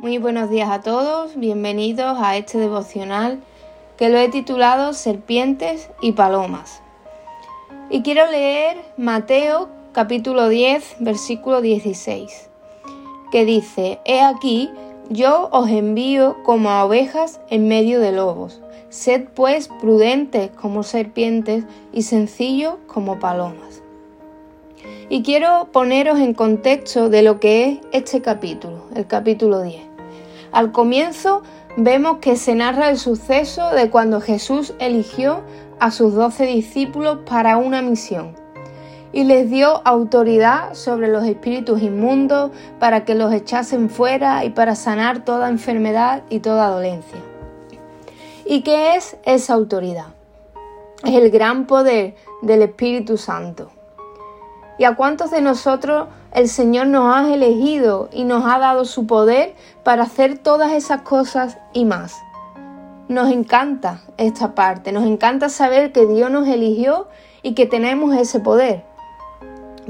[0.00, 3.40] Muy buenos días a todos, bienvenidos a este devocional
[3.96, 6.82] que lo he titulado Serpientes y Palomas.
[7.90, 12.50] Y quiero leer Mateo capítulo 10, versículo 16,
[13.30, 14.68] que dice, He aquí,
[15.10, 18.60] yo os envío como a ovejas en medio de lobos.
[18.88, 23.83] Sed pues prudentes como serpientes y sencillos como palomas.
[25.08, 29.82] Y quiero poneros en contexto de lo que es este capítulo, el capítulo 10.
[30.52, 31.42] Al comienzo
[31.76, 35.42] vemos que se narra el suceso de cuando Jesús eligió
[35.80, 38.34] a sus doce discípulos para una misión
[39.12, 44.74] y les dio autoridad sobre los espíritus inmundos para que los echasen fuera y para
[44.74, 47.20] sanar toda enfermedad y toda dolencia.
[48.44, 50.08] ¿Y qué es esa autoridad?
[51.04, 53.70] Es el gran poder del Espíritu Santo.
[54.78, 59.06] ¿Y a cuántos de nosotros el Señor nos ha elegido y nos ha dado su
[59.06, 62.16] poder para hacer todas esas cosas y más?
[63.08, 67.06] Nos encanta esta parte, nos encanta saber que Dios nos eligió
[67.42, 68.82] y que tenemos ese poder.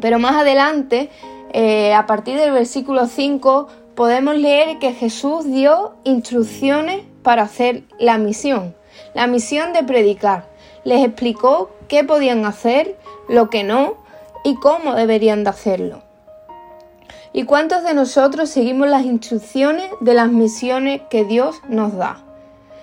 [0.01, 1.11] Pero más adelante,
[1.53, 8.19] eh, a partir del versículo 5, podemos leer que Jesús dio instrucciones para hacer la
[8.19, 8.75] misión,
[9.15, 10.49] la misión de predicar.
[10.83, 12.99] Les explicó qué podían hacer,
[13.29, 14.04] lo que no
[14.45, 16.03] y cómo deberían de hacerlo.
[17.33, 22.23] ¿Y cuántos de nosotros seguimos las instrucciones de las misiones que Dios nos da?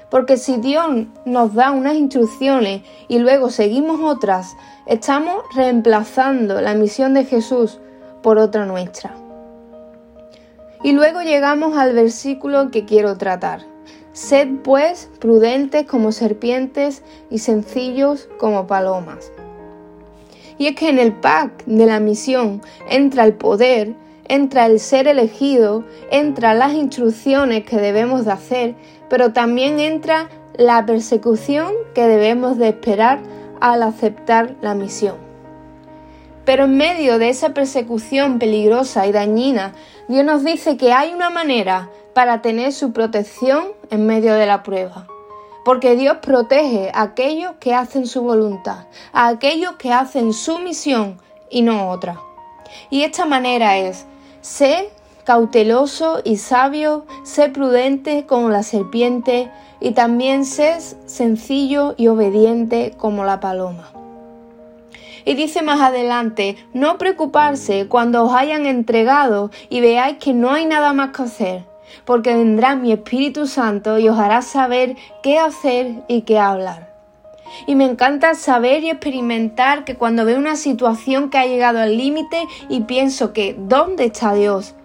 [0.10, 0.86] Porque si Dios
[1.24, 7.80] nos da unas instrucciones y luego seguimos otras, estamos reemplazando la misión de Jesús
[8.22, 9.16] por otra nuestra.
[10.84, 13.62] Y luego llegamos al versículo que quiero tratar.
[14.12, 19.32] Sed pues prudentes como serpientes y sencillos como palomas.
[20.62, 23.96] Y es que en el pack de la misión entra el poder,
[24.28, 28.76] entra el ser elegido, entra las instrucciones que debemos de hacer,
[29.10, 33.22] pero también entra la persecución que debemos de esperar
[33.60, 35.16] al aceptar la misión.
[36.46, 39.74] Pero en medio de esa persecución peligrosa y dañina,
[40.10, 44.62] Dios nos dice que hay una manera para tener su protección en medio de la
[44.62, 45.08] prueba
[45.64, 51.20] porque Dios protege a aquellos que hacen su voluntad, a aquellos que hacen su misión
[51.50, 52.20] y no otra.
[52.90, 54.06] Y esta manera es,
[54.42, 54.90] sé
[55.24, 63.24] cauteloso y sabio, sé prudente como la serpiente y también sé sencillo y obediente como
[63.24, 63.92] la paloma.
[65.24, 70.66] Y dice más adelante, no preocuparse cuando os hayan entregado y veáis que no hay
[70.66, 71.71] nada más que hacer
[72.06, 76.92] porque vendrá mi Espíritu Santo y os hará saber qué hacer y qué hablar.
[77.68, 81.98] Y me encanta saber y experimentar que cuando veo una situación que ha llegado al
[81.98, 84.76] límite y pienso que ¿dónde está Dios?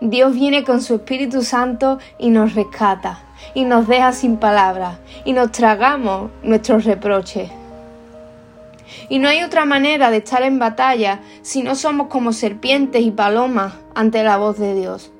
[0.00, 3.20] Dios viene con su Espíritu Santo y nos rescata,
[3.54, 7.50] y nos deja sin palabras, y nos tragamos nuestros reproches.
[9.08, 13.10] Y no hay otra manera de estar en batalla si no somos como serpientes y
[13.10, 15.12] palomas ante la voz de Dios.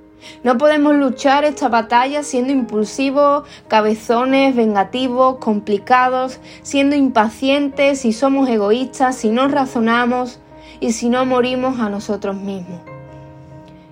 [0.43, 9.16] No podemos luchar esta batalla siendo impulsivos, cabezones, vengativos, complicados, siendo impacientes, si somos egoístas,
[9.16, 10.41] si no razonamos
[10.81, 12.81] y si no morimos a nosotros mismos.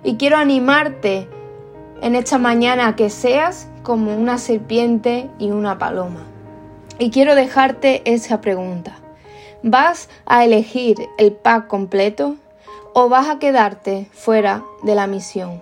[0.03, 1.27] Y quiero animarte
[2.01, 6.25] en esta mañana a que seas como una serpiente y una paloma.
[6.99, 8.97] Y quiero dejarte esa pregunta.
[9.63, 12.35] ¿Vas a elegir el pack completo
[12.93, 15.61] o vas a quedarte fuera de la misión?